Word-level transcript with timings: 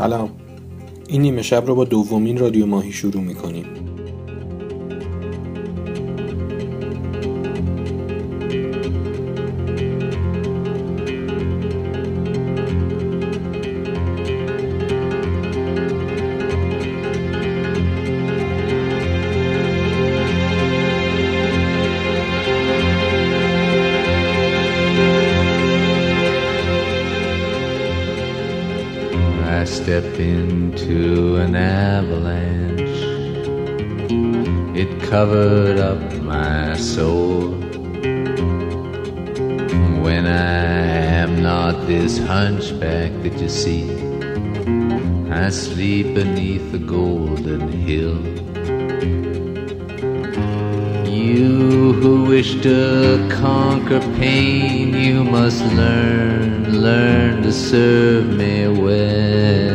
سلام. 0.00 0.30
این 1.08 1.22
نیمه 1.22 1.42
شب 1.42 1.66
رو 1.66 1.74
با 1.74 1.84
دومین 1.84 2.38
رادیو 2.38 2.66
ماهی 2.66 2.92
شروع 2.92 3.22
می‌کنیم. 3.22 3.64
Covered 35.10 35.76
up 35.76 36.00
my 36.22 36.76
soul. 36.76 37.48
When 40.04 40.24
I 40.24 40.62
am 41.22 41.42
not 41.42 41.88
this 41.88 42.16
hunchback 42.16 43.10
that 43.24 43.36
you 43.42 43.48
see, 43.48 43.90
I 45.28 45.48
sleep 45.50 46.14
beneath 46.14 46.70
the 46.70 46.78
golden 46.78 47.72
hill. 47.72 48.20
You 51.08 51.92
who 51.94 52.26
wish 52.26 52.62
to 52.62 53.28
conquer 53.32 53.98
pain, 54.16 54.94
you 54.94 55.24
must 55.24 55.64
learn, 55.74 56.82
learn 56.82 57.42
to 57.42 57.52
serve 57.52 58.28
me 58.28 58.68
well. 58.68 59.69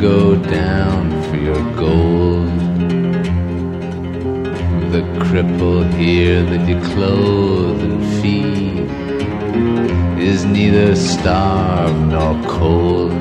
Go 0.00 0.36
down 0.36 1.10
for 1.24 1.36
your 1.36 1.62
gold. 1.74 2.46
The 4.92 5.02
cripple 5.18 5.92
here 5.94 6.42
that 6.44 6.68
you 6.68 6.80
clothe 6.94 7.82
and 7.82 8.22
feed 8.22 8.88
is 10.22 10.44
neither 10.44 10.94
starved 10.94 12.12
nor 12.12 12.40
cold. 12.48 13.12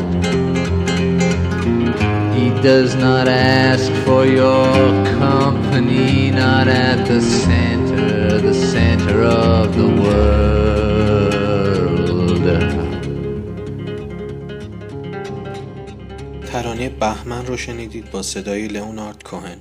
He 2.36 2.50
does 2.62 2.96
not 2.96 3.28
ask 3.28 3.92
for 4.06 4.26
your 4.26 4.66
company, 5.18 6.30
not 6.30 6.68
at 6.68 7.08
the 7.08 7.22
center, 7.22 8.38
the 8.40 8.54
center 8.54 9.24
of 9.24 9.76
the 9.76 9.88
world. 10.04 10.67
ترانه 16.78 16.90
بهمن 16.90 17.46
رو 17.46 17.58
شنیدید 17.58 18.12
با 18.12 18.22
صدای 18.22 18.68
لئونارد 18.68 19.24
کوهن. 19.24 19.58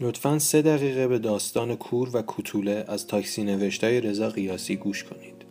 لطفا 0.00 0.38
سه 0.38 0.62
دقیقه 0.62 1.08
به 1.08 1.18
داستان 1.18 1.76
کور 1.76 2.10
و 2.12 2.22
کوتوله 2.22 2.84
از 2.88 3.06
تاکسی 3.06 3.44
نوشتای 3.44 4.00
رضا 4.00 4.28
قیاسی 4.28 4.76
گوش 4.76 5.04
کنید. 5.04 5.44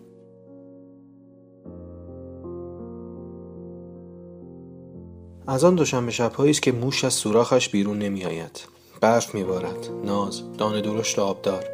از 5.48 5.64
آن 5.64 5.76
دوشنبه 5.76 6.12
شبهایی 6.12 6.52
است 6.52 6.62
که 6.62 6.72
موش 6.72 7.04
از 7.04 7.14
سوراخش 7.14 7.70
بیرون 7.70 8.00
نمی 8.00 8.26
آید 8.26 8.62
برف 9.02 9.36
می 9.36 9.44
بارد 9.44 9.90
ناز 10.06 10.58
دانه 10.58 10.82
درشت 10.82 11.20
آبدار. 11.20 11.66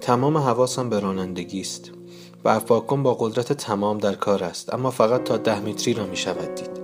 تمام 0.00 0.36
حواسم 0.36 0.90
به 0.90 1.00
رانندگی 1.00 1.60
است. 1.60 2.01
برف 2.42 2.64
پاکن 2.64 3.02
با 3.02 3.14
قدرت 3.14 3.52
تمام 3.52 3.98
در 3.98 4.14
کار 4.14 4.44
است 4.44 4.74
اما 4.74 4.90
فقط 4.90 5.24
تا 5.24 5.36
ده 5.36 5.60
متری 5.60 5.94
را 5.94 6.06
می 6.06 6.16
شود 6.16 6.54
دید. 6.54 6.82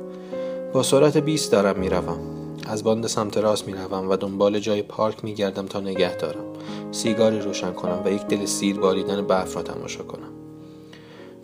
با 0.72 0.82
سرعت 0.82 1.16
20 1.16 1.52
دارم 1.52 1.78
می 1.78 1.88
روم. 1.88 2.19
از 2.66 2.84
باند 2.84 3.06
سمت 3.06 3.36
راست 3.36 3.66
می 3.66 3.72
روم 3.72 4.10
و 4.10 4.16
دنبال 4.16 4.58
جای 4.58 4.82
پارک 4.82 5.24
می 5.24 5.34
گردم 5.34 5.66
تا 5.66 5.80
نگه 5.80 6.16
دارم. 6.16 6.44
سیگاری 6.91 7.41
روشن 7.41 7.72
کنم 7.72 8.02
و 8.04 8.12
یک 8.12 8.22
دل 8.22 8.46
سیر 8.46 8.80
باریدن 8.80 9.26
برف 9.26 9.56
را 9.56 9.62
تماشا 9.62 10.02
کنم. 10.02 10.32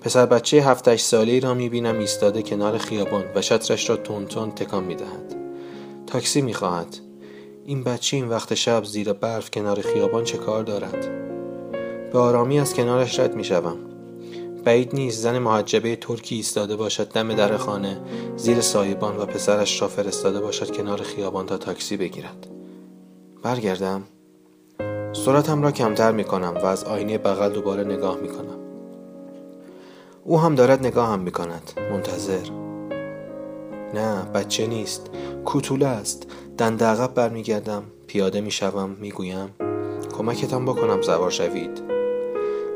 پسر 0.00 0.26
بچه 0.26 0.62
هفتش 0.62 1.00
ساله 1.00 1.40
را 1.40 1.54
می 1.54 1.68
بینم 1.68 1.98
ایستاده 1.98 2.42
کنار 2.42 2.78
خیابان 2.78 3.24
و 3.34 3.42
شطرش 3.42 3.90
را 3.90 3.96
تون 3.96 4.26
تون 4.26 4.50
تکان 4.50 4.84
می 4.84 4.94
دهد 4.94 5.36
تاکسی 6.06 6.42
می 6.42 6.54
خواهد 6.54 6.96
این 7.66 7.84
بچه 7.84 8.16
این 8.16 8.28
وقت 8.28 8.54
شب 8.54 8.84
زیر 8.84 9.12
برف 9.12 9.50
کنار 9.50 9.80
خیابان 9.80 10.24
چه 10.24 10.38
کار 10.38 10.62
دارد؟ 10.62 11.08
به 12.12 12.18
آرامی 12.18 12.60
از 12.60 12.74
کنارش 12.74 13.20
رد 13.20 13.36
می 13.36 13.44
شوم 13.44 13.93
بعید 14.64 14.94
نیست 14.94 15.20
زن 15.20 15.38
محجبه 15.38 15.96
ترکی 15.96 16.34
ایستاده 16.34 16.76
باشد 16.76 17.12
دم 17.12 17.34
در 17.34 17.56
خانه 17.56 18.00
زیر 18.36 18.60
سایبان 18.60 19.16
و 19.16 19.26
پسرش 19.26 19.82
را 19.82 19.88
فرستاده 19.88 20.40
باشد 20.40 20.76
کنار 20.76 21.02
خیابان 21.02 21.46
تا 21.46 21.56
تاکسی 21.56 21.96
بگیرد. 21.96 22.46
برگردم. 23.42 24.02
سرعتم 25.12 25.62
را 25.62 25.70
کمتر 25.70 26.12
می 26.12 26.24
کنم 26.24 26.54
و 26.62 26.66
از 26.66 26.84
آینه 26.84 27.18
بغل 27.18 27.52
دوباره 27.52 27.84
نگاه 27.84 28.16
می 28.16 28.28
کنم 28.28 28.58
او 30.24 30.40
هم 30.40 30.54
دارد 30.54 30.86
نگاه 30.86 31.08
هم 31.08 31.20
می 31.20 31.30
کند 31.30 31.72
منتظر. 31.92 32.50
نه 33.94 34.22
بچه 34.34 34.66
نیست. 34.66 35.10
کوتوله 35.44 35.86
است. 35.86 36.26
دند 36.58 36.82
عقب 36.82 37.14
برمیگردم. 37.14 37.82
پیاده 38.06 38.40
می‌شوم. 38.40 38.96
می‌گویم 39.00 39.54
کمکتان 40.18 40.64
بکنم 40.64 41.02
سوار 41.02 41.30
شوید. 41.30 41.93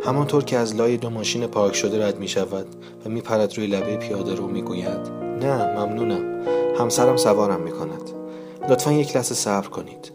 همانطور 0.03 0.44
که 0.44 0.56
از 0.56 0.76
لای 0.76 0.97
دو 0.97 1.10
ماشین 1.10 1.47
پارک 1.47 1.75
شده 1.75 2.06
رد 2.06 2.19
می 2.19 2.28
شود 2.28 2.66
و 3.06 3.09
می 3.09 3.20
پرد 3.20 3.56
روی 3.56 3.66
لبه 3.66 3.97
پیاده 3.97 4.34
رو 4.34 4.47
می 4.47 4.62
گوید. 4.62 5.09
نه 5.41 5.78
ممنونم. 5.78 6.42
همسرم 6.78 7.16
سوارم 7.16 7.60
می 7.60 7.70
کند. 7.70 8.10
لطفا 8.69 8.92
یک 8.92 9.16
لحظه 9.16 9.34
صبر 9.34 9.69
کنید. 9.69 10.12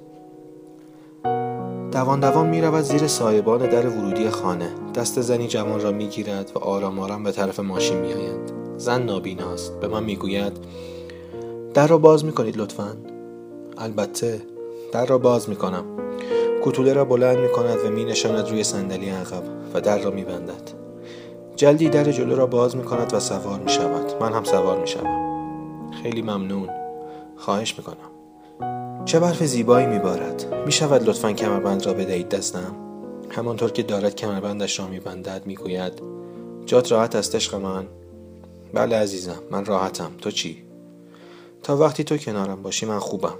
دوان 1.91 2.19
دوان 2.19 2.47
می 2.47 2.61
رود 2.61 2.83
زیر 2.83 3.07
سایبان 3.07 3.69
در 3.69 3.87
ورودی 3.87 4.29
خانه. 4.29 4.69
دست 4.95 5.21
زنی 5.21 5.47
جوان 5.47 5.81
را 5.81 5.91
می 5.91 6.07
گیرد 6.07 6.51
و 6.55 6.59
آرام 6.59 6.99
آرام 6.99 7.23
به 7.23 7.31
طرف 7.31 7.59
ماشین 7.59 7.97
می 7.97 8.13
آیند 8.13 8.51
زن 8.77 9.03
نابیناست. 9.03 9.79
به 9.79 9.87
من 9.87 10.03
می 10.03 10.15
گوید 10.15 10.53
در 11.73 11.87
را 11.87 11.97
باز 11.97 12.25
می 12.25 12.31
کنید 12.31 12.57
لطفا. 12.57 12.97
البته 13.77 14.41
در 14.91 15.05
را 15.05 15.17
باز 15.17 15.49
می 15.49 15.55
کنم. 15.55 16.02
کوتوله 16.63 16.93
را 16.93 17.05
بلند 17.05 17.37
می 17.37 17.49
کند 17.49 17.85
و 17.85 17.89
می 17.89 18.05
نشاند 18.05 18.49
روی 18.49 18.63
صندلی 18.63 19.09
عقب 19.09 19.43
و 19.73 19.81
در 19.81 19.97
را 19.97 20.11
می 20.11 20.23
بندد 20.23 20.71
جلدی 21.55 21.89
در 21.89 22.11
جلو 22.11 22.35
را 22.35 22.45
باز 22.45 22.75
می 22.75 22.83
کند 22.83 23.13
و 23.13 23.19
سوار 23.19 23.59
می 23.59 23.69
شود 23.69 24.23
من 24.23 24.33
هم 24.33 24.43
سوار 24.43 24.79
می 24.79 24.87
شوم 24.87 25.91
خیلی 26.03 26.21
ممنون. 26.21 26.69
خواهش 27.37 27.77
می 27.77 27.83
کنم 27.83 29.05
چه 29.05 29.19
برف 29.19 29.43
زیبایی 29.43 29.87
می 29.87 29.99
بارد 29.99 30.65
می 30.65 30.71
شود 30.71 31.09
لطفا 31.09 31.31
کمربند 31.31 31.85
را 31.85 31.93
بدهید 31.93 32.29
دستم. 32.29 32.75
همانطور 33.29 33.71
که 33.71 33.83
دارد 33.83 34.15
کمربندش 34.15 34.79
را 34.79 34.87
می 34.87 34.99
بندد 34.99 35.41
می 35.45 35.55
گوید 35.55 35.93
جات 36.65 36.91
راحت 36.91 37.15
است 37.15 37.35
عشق 37.35 37.55
من. 37.55 37.87
بله 38.73 38.95
عزیزم 38.95 39.39
من 39.51 39.65
راحتم. 39.65 40.11
تو 40.21 40.31
چی؟ 40.31 40.63
تا 41.63 41.77
وقتی 41.77 42.03
تو 42.03 42.17
کنارم 42.17 42.61
باشی 42.61 42.85
من 42.85 42.99
خوبم. 42.99 43.35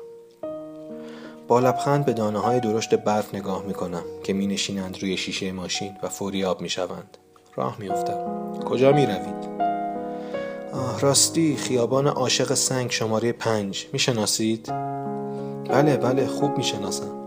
با 1.47 1.59
لبخند 1.59 2.05
به 2.05 2.13
دانه 2.13 2.39
های 2.39 2.59
درشت 2.59 2.95
برف 2.95 3.35
نگاه 3.35 3.65
می 3.65 3.73
کنم 3.73 4.03
که 4.23 4.33
می 4.33 4.47
نشینند 4.47 5.01
روی 5.01 5.17
شیشه 5.17 5.51
ماشین 5.51 5.97
و 6.03 6.09
فوری 6.09 6.45
آب 6.45 6.61
می 6.61 6.69
شوند 6.69 7.17
راه 7.55 7.75
می 7.79 7.89
افتم. 7.89 8.53
کجا 8.65 8.91
می 8.91 9.05
روید؟ 9.05 9.53
آه 10.73 10.99
راستی 10.99 11.55
خیابان 11.55 12.07
عاشق 12.07 12.53
سنگ 12.53 12.91
شماره 12.91 13.31
پنج. 13.31 13.87
می 13.93 13.99
شناسید؟ 13.99 14.67
بله 15.69 15.97
بله 15.97 16.27
خوب 16.27 16.57
می 16.57 16.63
شناسم 16.63 17.23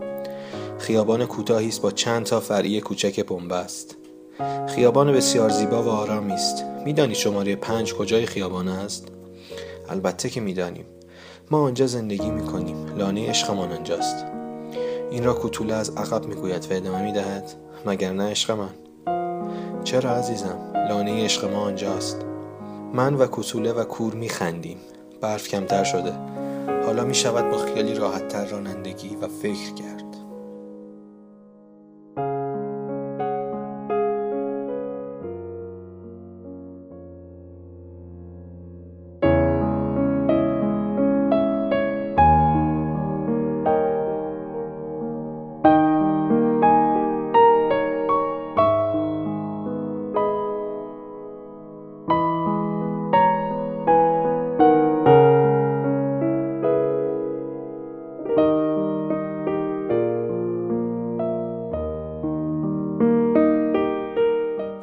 خیابان 0.79 1.25
کوتاهی 1.25 1.67
است 1.67 1.81
با 1.81 1.91
چند 1.91 2.25
تا 2.25 2.39
فرعی 2.39 2.81
کوچک 2.81 3.25
بنبست. 3.25 3.95
خیابان 4.67 5.13
بسیار 5.13 5.49
زیبا 5.49 5.83
و 5.83 5.87
آرامی 5.89 6.33
است. 6.33 6.63
میدانی 6.85 7.15
شماره 7.15 7.55
پنج 7.55 7.93
کجای 7.93 8.25
خیابان 8.25 8.67
است؟ 8.67 9.07
البته 9.89 10.29
که 10.29 10.41
می‌دانیم. 10.41 10.85
ما 11.51 11.61
آنجا 11.61 11.87
زندگی 11.87 12.29
می‌کنیم. 12.29 12.85
لانه 12.97 13.29
عشقمان 13.29 13.71
آنجاست. 13.71 14.25
این 15.11 15.23
را 15.23 15.33
کوتوله 15.33 15.73
از 15.73 15.89
عقب 15.97 16.25
می‌گوید. 16.25 16.67
و 16.71 16.73
ادامه 16.73 17.01
می‌دهد؟ 17.01 17.53
مگر 17.85 18.13
نه 18.13 18.29
عشق 18.31 18.51
من؟ 18.51 18.69
چرا 19.83 20.11
عزیزم؟ 20.11 20.73
لانه 20.89 21.23
عشق 21.23 21.51
ما 21.51 21.59
آنجاست. 21.59 22.25
من 22.93 23.13
و 23.13 23.25
کوتوله 23.25 23.73
و 23.73 23.83
کور 23.83 24.13
میخندیم. 24.13 24.77
برف 25.21 25.47
کمتر 25.47 25.83
شده. 25.83 26.13
حالا 26.85 27.03
می 27.03 27.15
شود 27.15 27.51
با 27.51 27.57
خیالی 27.57 27.93
راحت 27.93 28.27
تر 28.27 28.45
رانندگی 28.45 29.15
و 29.15 29.27
فکر 29.27 29.73
کرد. 29.73 30.06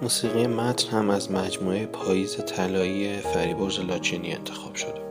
موسیقی 0.05 0.47
متن 0.47 0.91
هم 0.91 1.11
از 1.11 1.33
مجموعه 1.33 1.87
پاییز 1.87 2.37
طلایی 2.37 3.17
فریبرز 3.17 3.81
لاچینی 3.81 4.33
انتخاب 4.33 4.75
شده. 4.75 5.04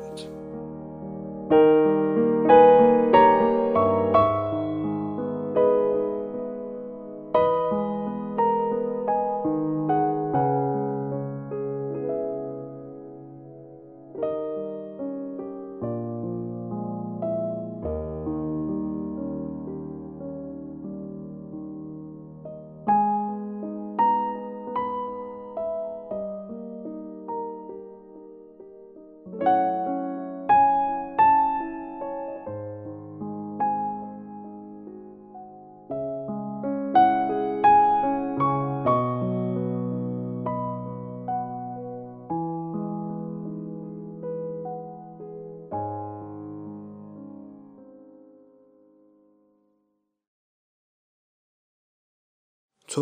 تو 29.24 29.30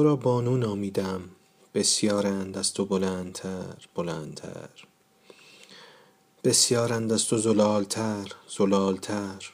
را 0.03 0.15
بانو 0.15 0.57
نامیدم. 0.57 1.21
بسیارند 1.73 2.57
از 2.57 2.73
تو 2.73 2.85
بلندتر 2.85 3.87
بلندتر. 3.95 4.69
بسیارند 6.43 7.11
از 7.11 7.25
تو 7.25 7.37
زلالتر 7.37 8.31
زلالتر. 8.57 9.53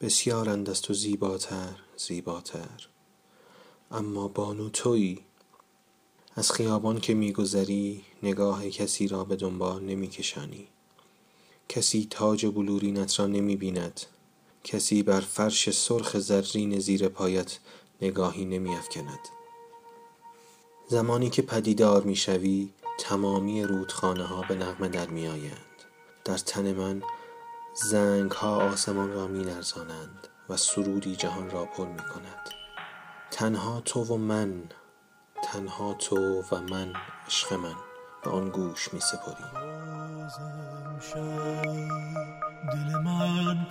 بسیارند 0.00 0.70
از 0.70 0.82
تو 0.82 0.94
زیباتر 0.94 1.74
زیباتر. 1.96 2.88
اما 3.90 4.28
بانو 4.28 4.68
تویی؟ 4.68 5.20
از 6.34 6.52
خیابان 6.52 7.00
که 7.00 7.14
میگذری 7.14 8.04
نگاه 8.22 8.68
کسی 8.68 9.08
را 9.08 9.24
به 9.24 9.36
دنبال 9.36 9.82
نمیکشانی. 9.82 10.68
کسی 11.68 12.06
تاج 12.10 12.46
بلورینت 12.46 13.20
را 13.20 13.26
نمی 13.26 13.56
بیند 13.56 14.00
کسی 14.64 15.02
بر 15.02 15.20
فرش 15.20 15.70
سرخ 15.70 16.18
زرین 16.18 16.78
زیر 16.78 17.08
پایت 17.08 17.58
نگاهی 18.02 18.44
نمی 18.44 18.74
افکند. 18.74 19.20
زمانی 20.88 21.30
که 21.30 21.42
پدیدار 21.42 22.02
می 22.02 22.16
شوی 22.16 22.68
تمامی 22.98 23.62
رودخانه 23.62 24.24
ها 24.24 24.42
به 24.48 24.54
نغمه 24.54 24.88
در 24.88 25.06
می 25.06 25.28
آیند. 25.28 25.82
در 26.24 26.38
تن 26.38 26.72
من 26.72 27.02
زنگ 27.74 28.30
ها 28.30 28.56
آسمان 28.56 29.12
را 29.12 29.26
می 29.26 29.44
لرزانند 29.44 30.28
و 30.48 30.56
سرودی 30.56 31.16
جهان 31.16 31.50
را 31.50 31.64
پر 31.64 31.86
می 31.86 31.98
کند. 31.98 32.50
تنها 33.30 33.80
تو 33.80 34.04
و 34.04 34.16
من 34.16 34.62
تنها 35.42 35.94
تو 35.94 36.42
و 36.42 36.60
من 36.70 36.92
عشق 37.26 37.52
من 37.52 37.74
به 38.24 38.30
آن 38.30 38.48
گوش 38.50 38.94
می 38.94 39.00
سپری 39.00 39.44
دل 42.72 42.98
من 43.04 43.66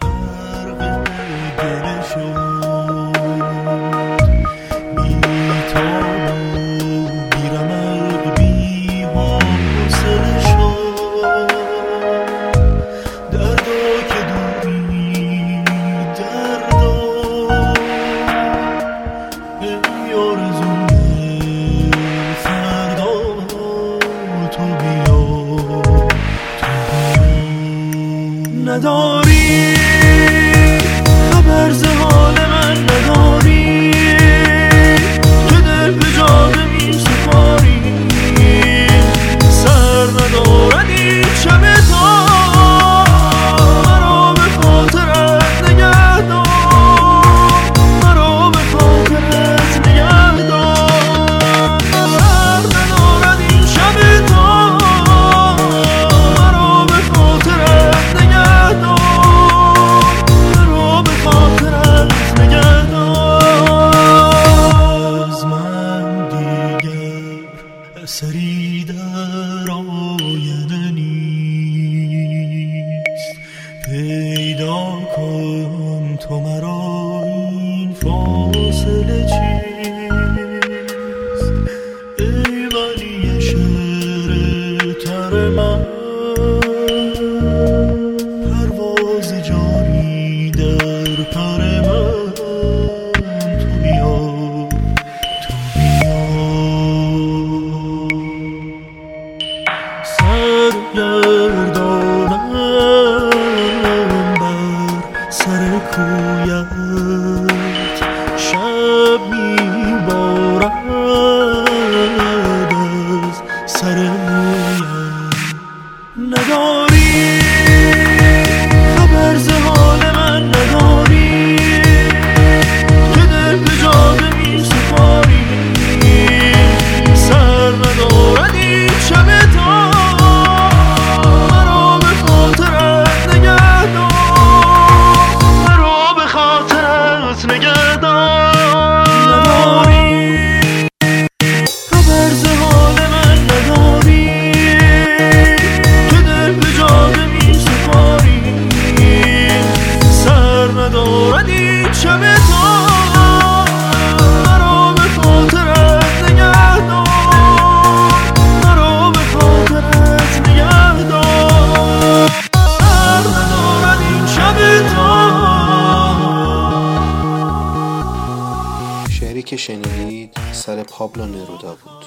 که 169.44 169.58
شنیدید 169.58 170.38
سر 170.54 170.84
پابلو 170.84 171.25
نرودا 171.25 171.77
بود. 171.84 172.06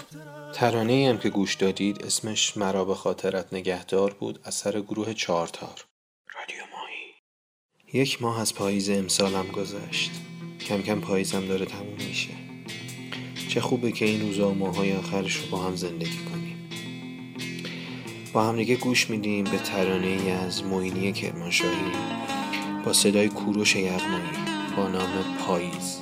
ترانه 0.55 1.09
هم 1.09 1.19
که 1.19 1.29
گوش 1.29 1.55
دادید 1.55 2.05
اسمش 2.05 2.57
مرا 2.57 2.85
به 2.85 2.95
خاطرت 2.95 3.53
نگهدار 3.53 4.15
بود 4.15 4.41
از 4.45 4.55
سر 4.55 4.81
گروه 4.81 5.15
چارتار 5.15 5.85
رادیو 6.39 6.59
ماهی. 6.73 7.15
یک 7.93 8.23
ماه 8.23 8.41
از 8.41 8.55
پاییز 8.55 8.91
امسالم 8.91 9.47
گذشت. 9.47 10.11
کم 10.69 10.83
کم 10.83 11.01
پاییزم 11.01 11.47
داره 11.47 11.67
تموم 11.67 11.97
میشه. 12.09 12.31
چه 13.49 13.61
خوبه 13.61 13.93
که 13.93 14.05
این 14.05 14.21
روزا 14.21 14.51
و 14.51 14.55
ماهای 14.55 14.93
آخرش 14.93 15.37
رو 15.37 15.47
با 15.51 15.59
هم 15.59 15.77
زندگی 15.77 16.19
کنیم. 16.19 16.71
با 18.33 18.45
هم 18.45 18.57
دیگه 18.57 18.77
گوش 18.77 19.11
میدیم 19.11 19.45
به 19.45 19.59
ترانه 19.59 20.07
ای 20.07 20.31
از 20.31 20.65
موینی 20.65 21.13
کرمانشاهی 21.13 21.93
با 22.85 22.93
صدای 22.93 23.29
کوروش 23.29 23.77
یغمایی 23.77 24.29
با 24.77 24.89
نام 24.89 25.37
پاییز. 25.47 25.98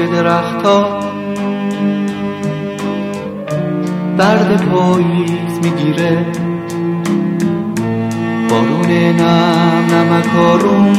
خشک 0.00 0.10
درختا 0.10 1.00
درد 4.18 4.64
پاییز 4.66 5.60
می‌گیره. 5.62 6.26
بارون 8.50 8.90
نم 8.90 9.84
نمکارون 9.94 10.96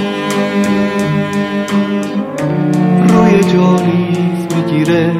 روی 3.07 3.43
جاریز 3.43 4.47
می‌گیره. 4.55 5.11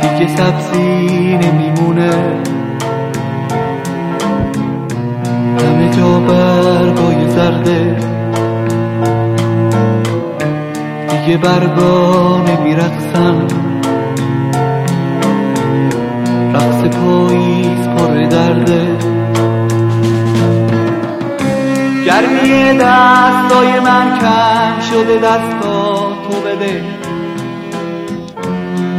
دیگه 0.00 0.36
سبزی 0.36 1.38
نمیمونه. 1.42 2.10
همه 5.58 5.90
جا 5.96 6.20
برگای 6.20 7.30
زرده. 7.30 8.07
دیگه 11.28 11.40
برگا 11.40 12.42
نمیرقصن 12.48 13.46
رقص 16.54 16.96
پاییز 16.96 17.88
پر 17.88 18.24
درده 18.30 18.96
گرمی 22.06 22.78
دستای 22.78 23.80
من 23.80 24.18
کم 24.18 24.80
شده 24.90 25.18
دستا 25.18 25.94
تو 25.94 26.40
بده. 26.46 26.84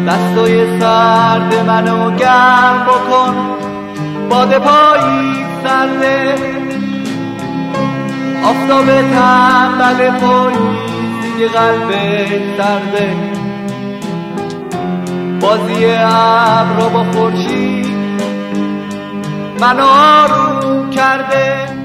دستای 0.07 0.79
سرد 0.79 1.65
منو 1.67 2.11
گرم 2.15 2.85
بکن. 2.87 3.35
باد 4.29 4.57
پاییز 4.57 5.47
سرده. 5.63 6.35
آفتاب 8.43 8.85
تنبل 8.85 10.11
پاییز. 10.11 10.88
دیگه 11.39 11.51
قلبش 11.51 12.29
سرده 12.57 13.15
بازی 15.41 15.85
ابرا 15.85 16.89
با 16.89 17.03
خورشید 17.03 18.21
منو 19.61 19.83
آروم 19.83 20.89
کرده. 20.89 21.78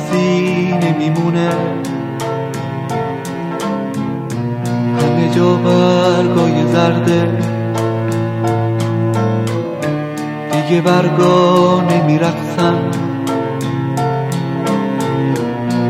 سبزی 0.00 0.74
نمیمونه. 0.82 1.50
همه 4.98 5.30
جا 5.34 5.54
برگای 5.54 6.66
زرده. 6.72 7.38
دیگه 10.52 10.80
برگا 10.80 11.82
نمیرقصن 11.90 12.78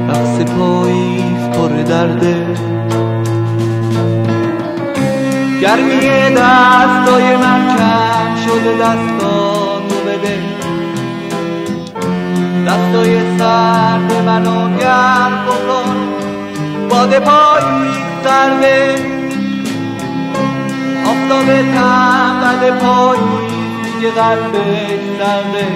رقص 0.09 0.53
پاییز 0.59 1.49
پر 1.53 1.69
درده. 1.69 2.47
گرمی 5.63 6.01
دستای 6.37 7.37
من 7.37 7.77
کم 7.77 8.37
شده 8.45 8.73
دستا 8.77 9.20
دستای 12.67 13.39
سرد 13.39 14.23
منو 14.27 14.77
گرم 14.79 15.45
بکن 15.47 15.97
باد 16.91 17.19
پاییز 17.19 17.97
سرده 18.25 18.95
آفتاب 21.07 21.47
تنبل 21.47 22.71
پاییز 22.71 23.85
دیگه 23.85 24.11
قلبش 24.11 25.01
سرده 25.19 25.67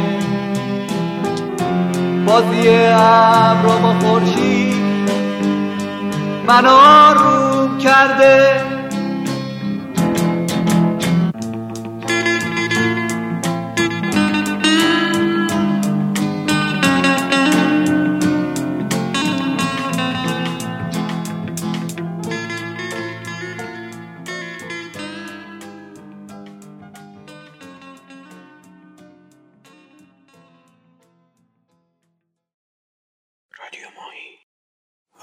بازی 2.26 2.68
ابرا 2.92 3.76
با 3.82 3.94
خورشید 4.00 4.84
منو 6.48 6.70
آروم 6.70 7.78
کرده 7.78 8.62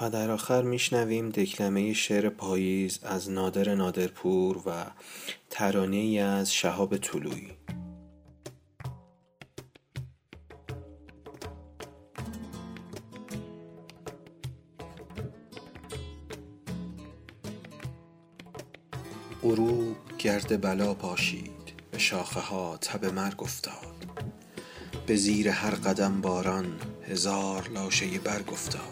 در 0.08 0.30
آخر 0.30 0.62
میشنویم 0.62 1.28
دکلمه 1.28 1.92
شعر 1.92 2.28
پاییز 2.28 2.98
از 3.02 3.30
نادر 3.30 3.74
نادرپور 3.74 4.62
و 4.66 4.84
ترانه 5.50 5.96
ای 5.96 6.18
از 6.18 6.54
شهاب 6.54 6.96
طلویی 6.96 7.52
غروب 19.42 19.96
گرد 20.18 20.60
بلا 20.60 20.94
پاشید 20.94 21.72
به 21.90 21.98
شاخه 21.98 22.40
ها 22.40 22.76
تب 22.76 23.04
مرگ 23.04 23.42
افتاد. 23.42 23.74
به 25.06 25.16
زیر 25.16 25.48
هر 25.48 25.74
قدم 25.74 26.20
باران 26.20 26.66
هزار 27.08 27.68
لاشه 27.68 28.18
برگ 28.18 28.52
افتاد. 28.52 28.91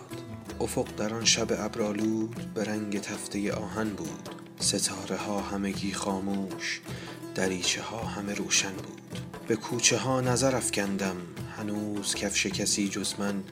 افق 0.60 0.86
در 0.96 1.14
آن 1.14 1.24
شب 1.24 1.64
ابرالود 1.64 2.54
به 2.54 2.64
رنگ 2.64 3.00
تفته 3.00 3.52
آهن 3.52 3.88
بود. 3.88 4.28
ستاره 4.60 5.16
ها 5.16 5.40
همگی 5.40 5.92
خاموش 5.92 6.80
دریچه 7.34 7.82
ها 7.82 7.98
همه 7.98 8.34
روشن 8.34 8.72
بود. 8.72 9.00
به 9.50 9.56
کوچه 9.56 9.98
ها 9.98 10.20
نظر 10.20 10.56
افکندم 10.56 11.16
هنوز 11.56 12.14
کفش 12.14 12.46
کسی 12.46 12.88
جز 12.88 13.14
من 13.18 13.42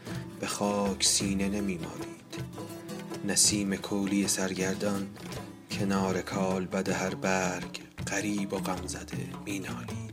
به 0.41 0.47
خاک 0.47 1.05
سینه 1.05 1.49
نمی 1.49 1.75
مالید 1.75 2.19
نسیم 3.25 3.77
کولی 3.77 4.29
سرگردان 4.29 5.07
کنار 5.71 6.23
کال 6.23 6.67
بد 6.67 6.89
هر 6.89 7.15
برگ 7.15 7.81
غریب 8.07 8.53
و 8.53 8.59
غم 8.59 8.87
زده 8.87 9.27
می 9.45 9.59
نالید 9.59 10.09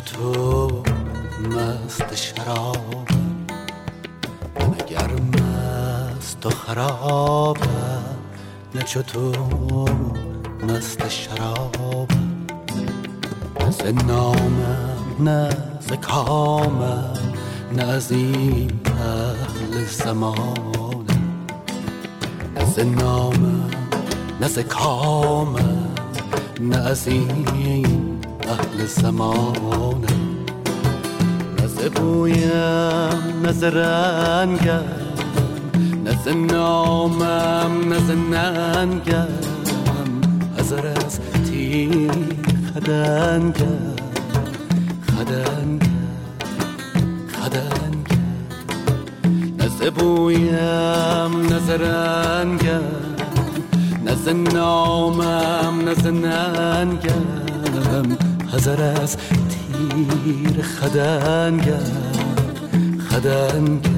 تو 0.00 0.82
مست 1.50 2.14
شرابه 2.14 3.14
اگر 4.78 5.10
مست 5.12 6.46
و 6.46 6.50
خرابه 6.50 7.60
نه 8.74 8.82
تو 8.82 9.32
مست 10.68 11.08
شرابه 11.08 12.14
نه 13.60 13.70
ز 13.70 13.82
نامم 14.06 14.76
نه 15.20 15.48
ز 15.80 15.92
کامم 15.92 17.12
نه 17.72 17.82
از 17.82 18.12
این 18.12 18.80
اهل 18.86 19.84
زمانه 19.84 21.18
نه 22.56 22.64
ز 22.64 22.78
نامم 22.78 23.70
نه 24.40 24.48
ز 24.48 24.58
کامم 24.58 25.56
نه 26.60 26.76
از 26.76 27.08
این 27.08 27.46
اهل 28.74 28.86
زمانه 28.86 30.16
نه 31.58 31.66
ز 31.66 31.78
بویم 31.94 33.42
نه 33.44 33.70
رنگم. 33.70 34.84
نه 36.04 36.34
نامم 36.34 37.88
نه 37.88 38.14
ننگم. 38.14 39.28
هزار 40.58 40.86
از 40.86 41.20
تیر 41.44 42.10
خدنگم. 42.74 43.84
خدنگم 45.06 46.08
خدنگم. 47.34 48.26
نه 49.58 49.68
ز 49.68 49.82
بویم 49.82 51.32
نه 51.50 51.76
رنگم. 51.76 53.04
ز 54.24 54.28
نامم 54.28 55.94
ز 55.94 56.06
ننگم. 56.06 58.33
هزار 58.54 58.82
از 58.82 59.16
تیر 59.16 60.62
خدنگم 60.62 61.84
خدنگم 63.10 63.90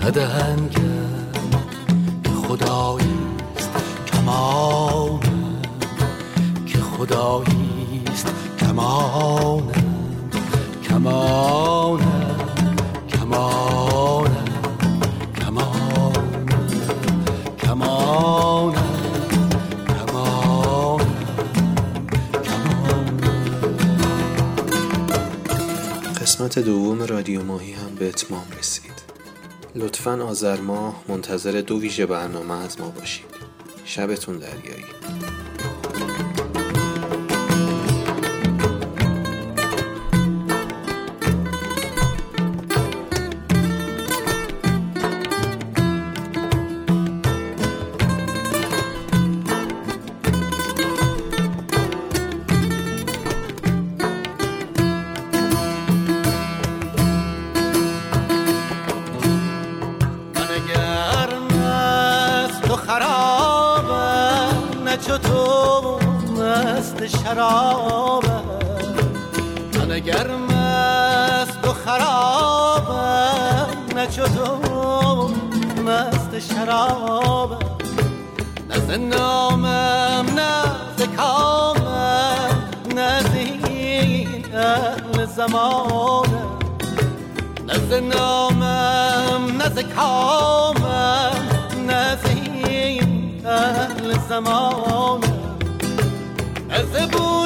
خدنگم 0.00 0.68
که 2.24 2.30
خداییست 2.48 3.70
کمانم. 4.06 5.20
که 6.66 6.78
خداییست 6.78 8.26
کمانم. 8.60 9.62
کمانم. 10.88 12.09
قسمت 26.50 26.64
دوم 26.64 27.02
رادیو 27.02 27.42
ماهی 27.42 27.72
هم 27.72 27.94
به 27.94 28.08
اتمام 28.08 28.46
رسید. 28.58 28.92
لطفا 29.74 30.24
آذر 30.24 30.60
ماه 30.60 31.02
منتظر 31.08 31.60
دو 31.60 31.80
ویژه 31.80 32.06
برنامه 32.06 32.64
از 32.64 32.80
ما 32.80 32.88
باشید. 32.88 33.24
شبتون 33.84 34.38
دریایی 34.38 34.84
مست 67.00 67.22
شرابم 67.24 68.44
من 69.74 69.92
اگر 69.92 70.26
مست 70.36 71.66
و 71.66 71.72
خرابم 71.72 72.96
نه 73.96 74.06
مست 75.86 76.54
شرابم 76.54 77.58
نه 78.70 78.96
نامم 78.96 80.26
نه 80.34 81.06
کامم 81.16 82.68
نه 82.94 83.22
این 83.66 84.44
اهل 84.54 85.26
زمانم 85.26 86.58
نه 87.66 88.00
نامم 88.00 89.62
نه 89.62 89.82
کامم 89.82 91.32
نه 91.86 92.18
این 92.28 93.46
اهل 93.46 94.18
زمانم 94.28 94.99
نه 96.82 97.39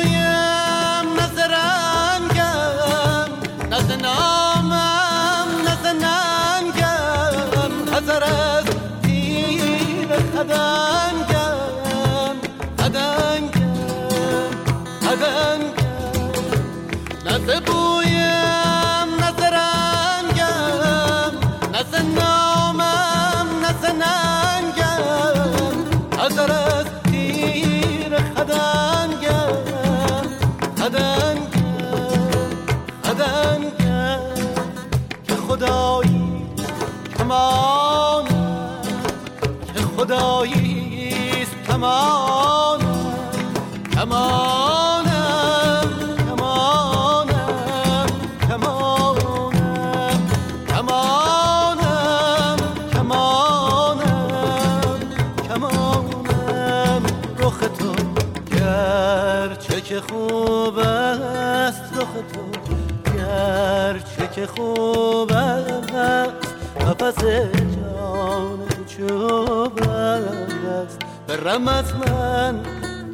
تو 57.78 57.94
گرچه 58.50 59.80
که 59.80 60.00
خوب 60.00 60.78
است 60.78 61.82
رخ 61.96 62.12
تو 62.32 62.44
گرچه 63.12 64.28
که 64.34 64.46
خوب 64.46 65.32
است. 65.32 66.54
قفس 66.80 67.24
جان 67.24 68.58
تو 68.96 69.53
برم 71.36 71.68
از 71.68 71.94
من 71.94 72.60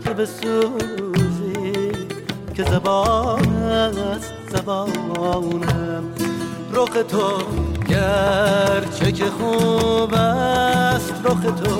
که 0.05 0.11
بسوزی 0.11 1.93
که 2.55 2.65
زبان 2.65 3.63
است 3.63 4.33
زبانم. 4.53 6.05
رخ 6.73 6.91
تو 7.09 7.33
گرچه 7.89 9.13
که 9.13 9.25
خوب 9.25 10.15
است 10.15 11.15
رخ 11.25 11.41
تو 11.43 11.77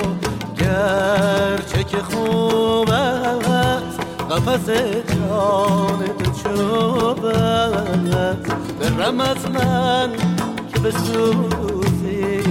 گرچه 0.57 1.83
که 1.83 1.97
خوب 1.97 2.89
است. 2.89 3.99
قفس 4.29 4.69
جان 5.09 5.99
تو 6.19 6.31
چوب 6.31 7.25
است. 7.25 8.51
برم 8.79 9.19
از 9.19 9.51
من 9.51 10.09
که 10.73 10.79
بسوزی 10.79 12.43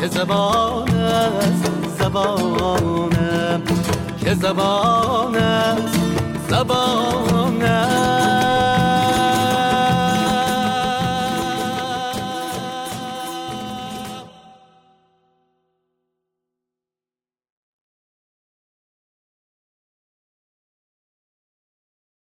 که 0.00 0.08
زبان 0.08 0.88
است 0.88 1.77
زبانم 2.08 3.62
که 4.24 4.34
زبان 4.34 5.34
زبانم 5.34 5.76
زبان 6.48 7.62